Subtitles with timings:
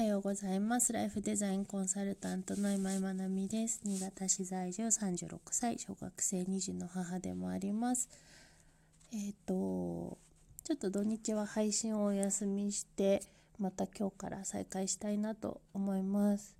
[0.00, 0.94] はようございます。
[0.94, 3.82] ライフデザインコンサルタントの今井まなみです。
[3.84, 8.08] 新潟市在住36歳、小学生2児の母でもあります。
[9.12, 10.16] えっ、ー、と、
[10.64, 13.20] ちょっと土日は配信をお休みして、
[13.58, 16.56] また今日から再開したいなと思います。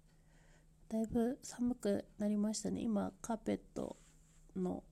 [0.91, 2.82] だいぶ寒くなりましたね。
[2.82, 3.96] 今、カーペット
[4.54, 4.84] の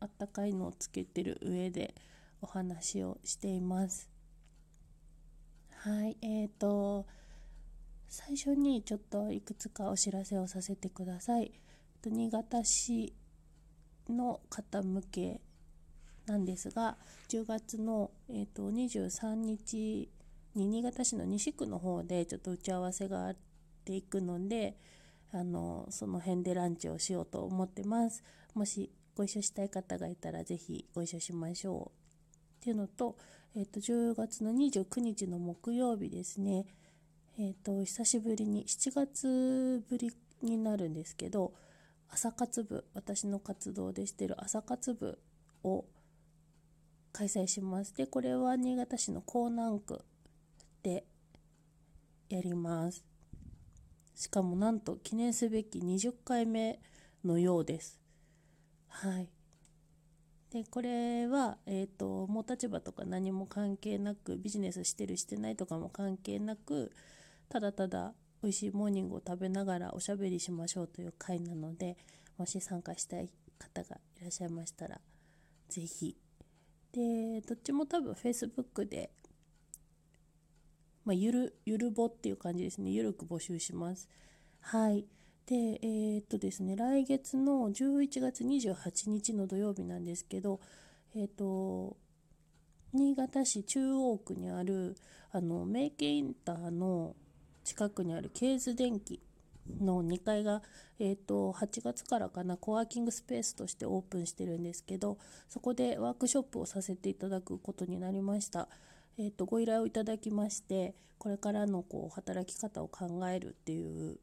[0.00, 1.94] あったかいのをつけてる上で
[2.42, 4.10] お話をしています。
[5.70, 7.06] はい、えーと、
[8.08, 11.52] 最初にちょっといくつかお知らせをさせてください。
[12.04, 13.14] 新潟市
[14.08, 15.40] の方向け
[16.26, 16.96] なんですが
[17.28, 20.08] 10月の、えーと、23日
[20.54, 23.36] に新潟市の西区の方でちょっと打ち合わせがあっ
[23.84, 24.76] ていくので
[25.32, 28.22] あのその辺でランチをしようと思ってます。
[28.54, 32.36] もしご一緒したい方がいたらぜひご一緒しましょう。
[32.60, 33.16] っていうのと,、
[33.54, 36.66] えーと、10月の29日の木曜日ですね
[37.38, 41.52] えーと、久しぶりに7月ぶりになるんですけど
[42.08, 45.18] 朝活部私の活動でしてる朝活部
[45.62, 45.84] を
[47.12, 47.94] 開催します。
[47.94, 50.02] でこれは新潟市の江南区
[50.82, 51.04] で
[52.30, 53.04] やります。
[54.14, 56.78] しかもなんと記念すべき20回目
[57.22, 58.00] のようです。
[58.88, 59.28] はい。
[60.52, 66.92] でこれは、えーともう立場とか何も関係なくビジネスしてるしてないとかも関係なく
[67.48, 71.96] ただただ美味しいモーニングを食べながらおしゃべりしましょうという回なので
[72.36, 75.00] もし参加したい方がいらっしゃいましたら
[75.68, 76.16] 是非
[76.92, 79.10] でどっちも多分 Facebook で
[81.06, 82.90] まあ、ゆるゆるぼっていう感じですね。
[82.90, 84.08] ゆるく募集します。
[84.60, 85.06] はい。
[85.46, 90.58] でえー、っとですね来月の11月28日の土曜日なんですけど
[91.14, 91.96] えー、っと
[92.92, 94.96] 新潟市中央区にある
[95.30, 97.14] あの名家インターの
[97.66, 99.20] 近くにあるケーズ電機
[99.80, 100.62] の2階が、
[101.00, 105.18] えーと、8月からかなコワーキングスペースとしてオープンしてるんですけど
[105.48, 108.68] そこでワークショップをさせていただくことになりました、
[109.18, 114.20] えーと、ご依頼をいただきましてこれからのこう働き方を考えるっていう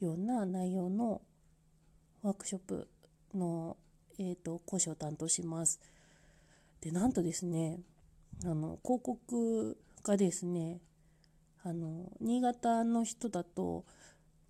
[0.00, 1.20] ような内容の
[2.22, 2.88] ワークショップ
[3.34, 3.76] の、
[4.20, 5.80] えーと、と講師を担当します。
[6.80, 7.80] でなんとですね
[8.44, 10.78] あの広告がですね
[11.64, 13.84] あの新潟の人だと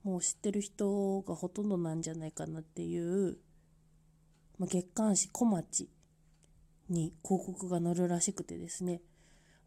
[0.02, 3.38] もう知ってる人がほとんどなんじゃないかなっていう、
[4.58, 5.88] まあ、月刊誌小町
[6.90, 9.00] に広告が載るらしくてですね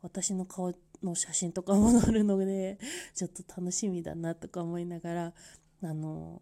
[0.01, 2.77] 私の顔の写真とかも載るので
[3.15, 5.33] ちょっと楽しみだなとか思いながら
[5.83, 6.41] あの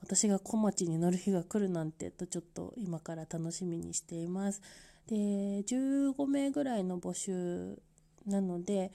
[0.00, 4.60] 私が小町に乗る日が来るなんてとちょっと今から楽しみにしています。
[5.08, 7.78] で15名ぐらいの募集
[8.26, 8.92] なので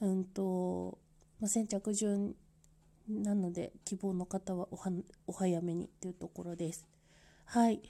[0.00, 0.98] うんと、
[1.40, 2.34] まあ、先着順
[3.08, 4.68] なので希望の方は
[5.26, 6.86] お早めにというところです。
[7.44, 7.80] はい。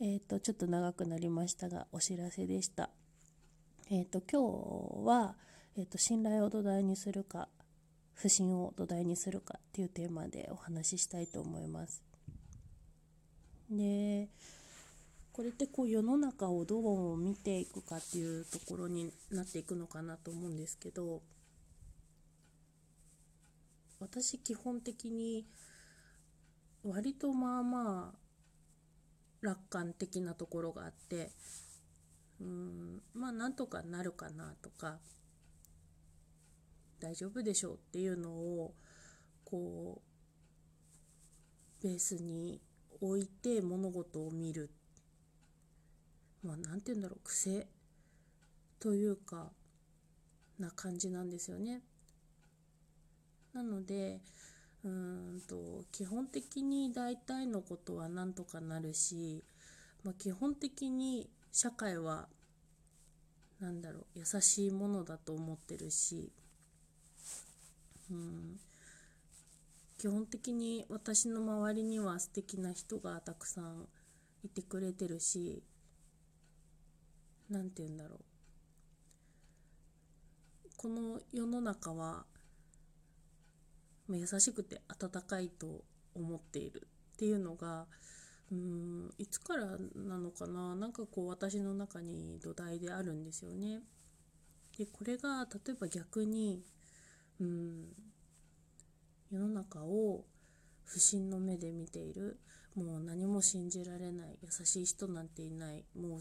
[0.00, 2.90] えっ、ー、と、ちょっと長くなりましたが、お知らせでした。
[3.90, 4.42] えっ、ー、と、今
[5.02, 5.36] 日は、
[5.76, 7.48] えっ、ー、と、信頼を土台にするか、
[8.14, 12.02] 不信を土台にするかっていうテーマでお話ししたいと思います。
[13.70, 14.28] で、
[15.32, 21.22] これってこう世の中をどう見ていくかっていうところになっていくのかなと思うんですけど、
[24.04, 25.46] 私基本的に
[26.82, 28.18] 割とまあまあ
[29.40, 31.32] 楽観的なところがあって
[32.38, 34.98] うんまあなんとかなるかなとか
[37.00, 38.74] 大丈夫でしょうっていうのを
[39.46, 40.02] こ
[41.80, 42.60] うベースに
[43.00, 44.70] 置いて物事を見る
[46.42, 47.68] まあ何て言うんだろう癖
[48.80, 49.50] というか
[50.58, 51.82] な感じなんですよね。
[53.54, 54.20] なので
[54.84, 59.42] うんと基本的に大体のことはなんとかなるし、
[60.02, 62.28] まあ、基本的に社会は
[63.60, 66.32] 何だろう優しいものだと思ってるし、
[68.10, 68.56] うん、
[69.96, 73.86] 基本的に私の周りには素敵な人がたくさん
[74.44, 75.62] いてくれてるし
[77.50, 78.18] 何て言うんだろう。
[80.76, 82.26] この世の中は、
[84.08, 85.84] 優しくて温かいと
[86.14, 87.86] 思っているっていうのが
[88.52, 90.76] うんいつからなのかな？
[90.76, 93.80] なんかこう私の中に土台であるんですよね。
[94.76, 96.62] でこれが例えば逆に
[97.40, 97.86] うん
[99.30, 100.24] 世の中を
[100.84, 102.38] 不審の目で見ている。
[102.74, 105.84] もう何も信じられない優しい人なんていない。
[105.96, 106.20] もう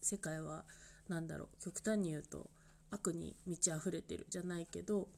[0.00, 0.64] 世界は
[1.08, 1.62] 何だろう。
[1.62, 2.50] 極端に言うと
[2.90, 5.08] 悪に満ち溢れてるじゃないけど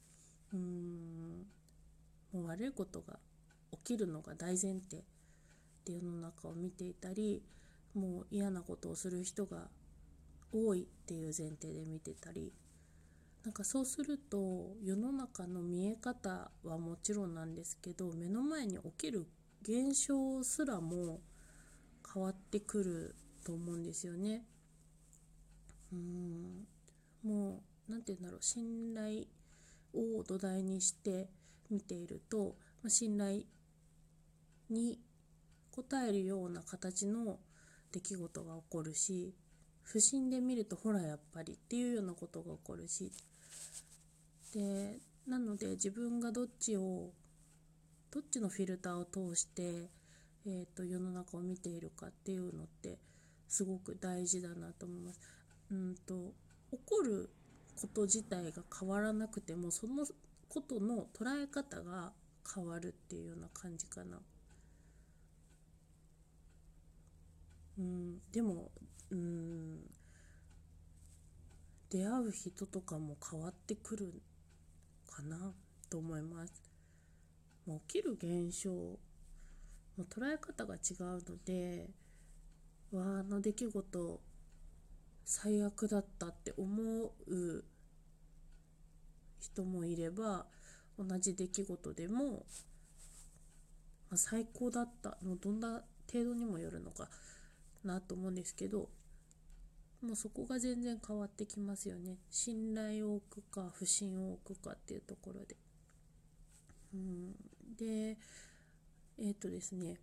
[0.53, 1.47] うーん
[2.32, 3.19] もう悪いことが
[3.73, 5.00] 起きるのが大前提っ
[5.84, 7.43] て世の中を見ていたり
[7.94, 9.69] もう嫌なことをする人が
[10.52, 12.52] 多いっていう前提で見てたり
[13.44, 19.26] なんかそうすると世の中の見え方はもちろんなんですけど目の前に起きる
[19.62, 21.20] 現象すらも
[22.12, 24.44] 変わってくると思うんですよね。
[25.93, 26.67] うん
[27.25, 29.25] もう何て言うんだろう信頼
[29.93, 31.28] を土台にして
[31.72, 32.54] 見ていると、
[32.88, 33.42] 信頼
[34.70, 34.98] に
[35.76, 37.38] 応えるような形の
[37.92, 39.34] 出来事が起こるし
[39.82, 43.12] 不審で見るとほらやっぱりっていうようなことが起こるし
[44.54, 47.10] でなので自分がどっちを
[48.10, 49.88] どっちのフィルターを通して、
[50.46, 52.98] えーと、世の中を見ているかっていうのって
[53.48, 55.20] すごく大事だなと思います。
[55.70, 56.34] うんと
[56.70, 57.30] 起こる
[57.80, 60.04] こと自体が変わらなくてもその
[60.52, 62.12] ことの捉え方が
[62.54, 64.20] 変わるっていうような感じかな。
[67.78, 68.70] うん、でも、
[69.10, 69.81] うん、
[71.88, 74.12] 出会う人とかも変わってくる
[75.10, 75.54] かな
[75.88, 76.52] と思います。
[77.88, 78.70] 起きる現象
[79.96, 81.88] の捉え方が違うので
[82.90, 84.20] わあの出来事
[85.25, 86.82] 最悪だったって思
[87.28, 87.64] う
[89.42, 90.46] 人もいれば
[90.96, 92.46] 同じ出来事でも、
[94.08, 97.08] ま、最高だったのどんな程度にもよるのか
[97.84, 98.88] なと思うんですけど
[100.00, 105.56] もうそこが全然変わってきますよね信頼を置くか不信を置くかっていうところで。
[106.94, 107.32] うん、
[107.76, 108.18] で
[109.18, 109.96] えっ、ー、とですね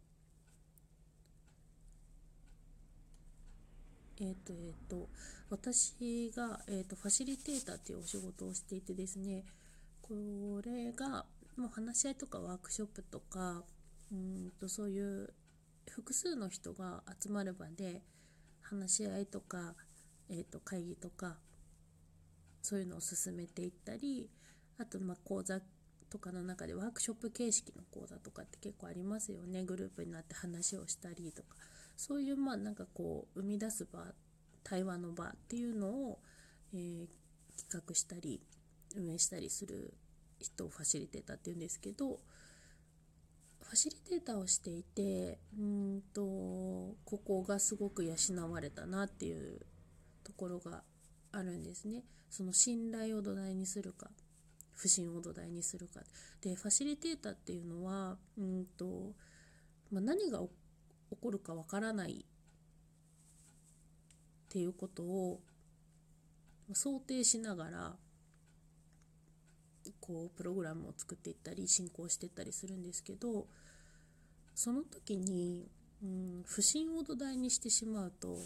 [4.20, 5.10] えっ、ー、とえっ、ー、と
[5.50, 9.46] 私が、えーと、ファシリテーターっていうお仕事をしていてですね
[10.02, 10.14] こ
[10.64, 11.26] れが
[11.58, 13.64] もう話し合いとかワークショップとか
[14.12, 15.34] うんとそういう
[15.90, 18.02] 複数の人が集まる場で
[18.62, 19.74] 話し合いとか、
[20.30, 21.38] えーと、会議とか
[22.62, 24.30] そういうのを進めていったり
[24.78, 25.60] あとま講座
[26.10, 29.64] とかの中でワークショップ形式の講座とかって結構ありますよね。
[29.64, 31.56] グループになって話をしたりとか。
[32.00, 34.00] そういうまあなんかこう生み出す場
[34.64, 36.20] 対話の場っていうのを、
[36.74, 37.08] えー、
[37.58, 38.42] 企画したり
[38.96, 39.94] 運営したりする
[40.40, 42.22] 人をファシリテーターっていうんですけど
[43.62, 48.16] ファシリテーターをしていてうんとここがすごく養
[48.50, 49.60] われたなっていう
[50.24, 50.84] ところが
[51.34, 52.04] あるんですね。
[52.30, 54.10] その信頼を土台にするか
[54.74, 56.00] 不信を土台にするか
[56.40, 59.14] でファシリテーターっていうのはうんと、
[59.92, 60.46] まあ、何が起
[61.10, 62.16] 起こるかわからないっ
[64.50, 65.42] ていうことを
[66.74, 67.96] 想定しながら
[70.00, 73.48] こうプログラムを作っていったり進行していったりするんですけど
[74.56, 75.68] その時に、
[76.04, 78.38] うん、不信を土台にしてしまうと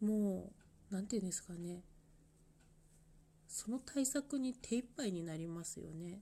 [0.00, 0.50] も
[0.90, 1.82] う何て言うんですかね
[3.48, 6.20] その対策に手一杯になりますよね。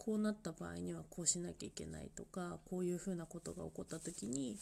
[0.00, 4.56] こうなった場合にはこうしなきゃいけないとかこういうふうなことが起こった時に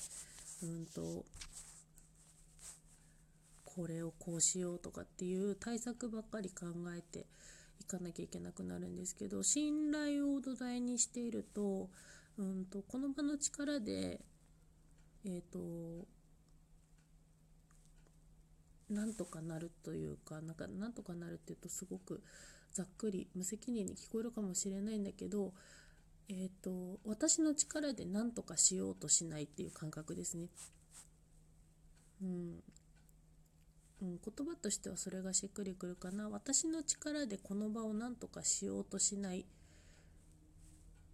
[0.64, 1.24] うんと
[3.64, 6.66] これをこうしようとかっていう対策ばっかり考
[6.96, 7.26] えて
[7.80, 11.88] いかなきゃいけなくなるんですけど信頼を土台にしていると,、
[12.36, 14.20] うんと、この場の力で
[15.24, 15.58] えっ、と
[18.90, 22.22] なんとかなるというかなんかなんとかなるっていうとすごく
[22.78, 25.52] ざっくり無責任に聞こえるかもしれないんだけど
[26.28, 30.48] えーと私の力で何とかしようとしないっていう感覚ですね。
[32.22, 32.62] うん、
[34.02, 36.28] うん、言葉としてはそれがしっくりくるかな。
[36.28, 39.46] 私の力でこの場を何とかしようとしない。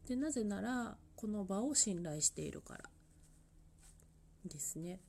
[0.09, 2.90] でなぜならこの場を信頼しているから。
[4.44, 5.00] ですね、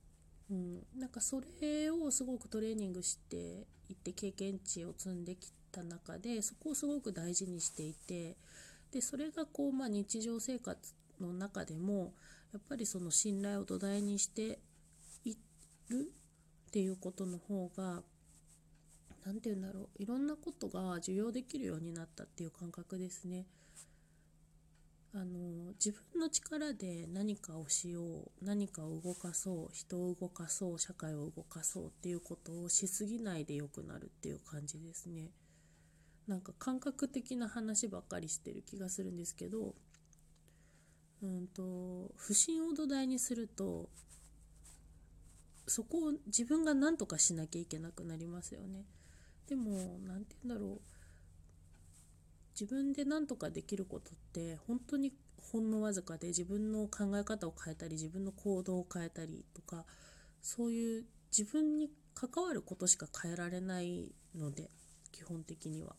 [0.51, 8.37] うん、なんかそれをすごくトレーニングしていって経験値を積んできた中でそこをすごく大事にしていて
[8.91, 10.77] でそれがこう、まあ、日常生活
[11.19, 12.13] の中でも
[12.53, 14.59] やっぱりその信頼を土台にして
[15.25, 15.35] い
[15.89, 16.11] る
[16.67, 18.03] っていうことの方が
[19.25, 23.45] 何て言うんだろういろんなことが受容できるようになったっていう感覚ですね。
[25.13, 35.31] あの自分の力で何かをしよう何かを動かそう人を動かそう社会を動かそうっていうことをしすぎないでよくなるっていう感じですね
[36.27, 39.75] なんか感覚的な話ばっかりしてる気がするんですけど
[41.21, 43.89] うんと不信を土台にすると
[45.67, 48.85] そこを自分が何とかしなきゃいけなくなりますよね。
[49.47, 50.81] でも何て言うんだろう
[52.59, 55.13] 自分で何とかできることって本当に
[55.51, 59.85] ほんのわずかで自分の考え方を変えたり自分の行動を変えたりとか
[60.41, 61.05] そういう
[61.37, 64.71] 自分に関わることしか変えられないので
[65.11, 65.95] 基本的には。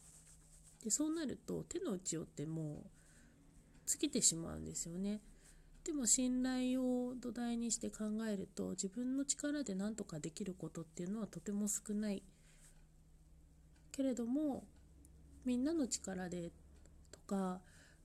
[0.86, 2.90] でそうなると手の内をってもう
[3.86, 5.20] 尽きてしまうんですよね。
[5.82, 12.22] でも信頼を土台にして考えると自分の力で何とかできることっていうのはとても少ない
[13.90, 14.62] けれども
[15.44, 16.52] みんなの力で
[17.10, 17.60] とか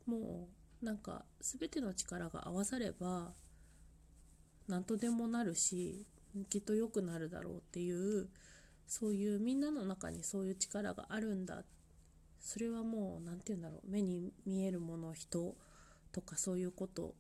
[0.07, 0.47] も
[0.81, 3.31] うなんか全ての力が合わされば
[4.67, 6.07] 何とでもなるし
[6.49, 8.27] きっと良くなるだろうっていう
[8.87, 11.65] そういうみんなの中にそういう力があるんだっ
[12.41, 15.55] それはもう何て言うんだろう目に見えるもの人
[16.11, 17.13] とかそういうこと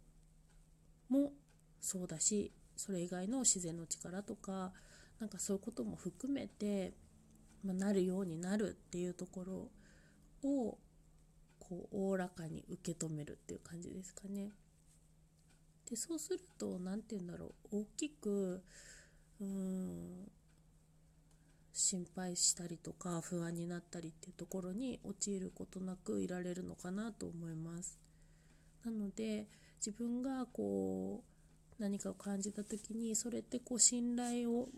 [1.09, 1.31] も
[1.79, 4.73] そうだしそれ以外の自然の力とか
[5.19, 6.93] なんかそういうことも含めて、
[7.63, 9.43] まあ、なるようになるっていうとこ
[10.43, 10.77] ろを
[11.59, 14.49] こうおおらかに受け止めるっていう感じですかね。
[15.87, 18.63] でそうすると何て言うんだろう大きく
[19.39, 20.31] うーん
[21.73, 27.97] 心配したりとか不安になったりっていうところに陥ることなくいられるのかなと思います。
[28.83, 29.47] なので
[29.77, 31.23] 自分がこ
[31.79, 34.69] う何かを感じた時にそれってこう信頼を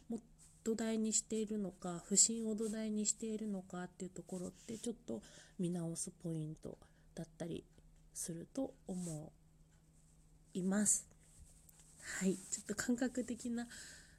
[0.64, 5.22] 土台にしているのか不信を土台にしているのかっていうところってちょっと
[5.60, 6.78] 見直すポイント
[7.16, 7.66] だったり
[8.14, 9.32] すると思
[10.54, 11.08] います。
[12.20, 13.68] はい、ちょっと感覚的な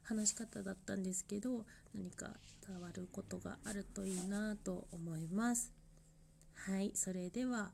[0.05, 2.29] 話し方だったんですけど何か
[2.67, 5.71] 伝わることがあるといいなと思います。
[6.53, 7.71] はい、それでは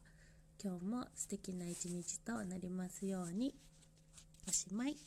[0.62, 3.56] 今日も素敵な一日となりますように
[4.48, 4.98] おしまい。